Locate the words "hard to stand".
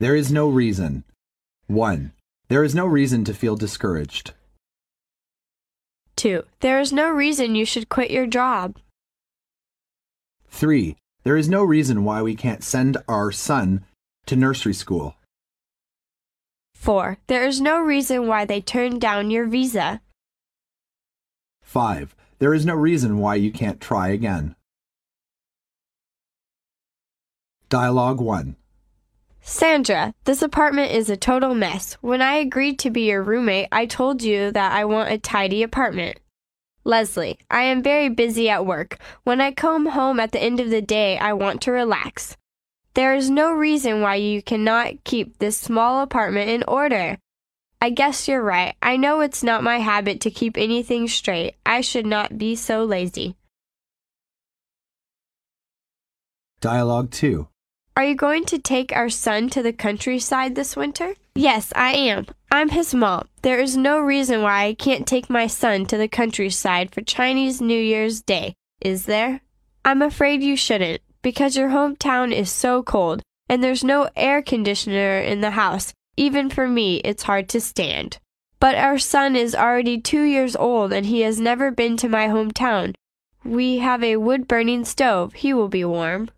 77.24-78.16